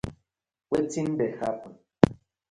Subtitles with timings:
[0.69, 1.73] Wetin dey happen?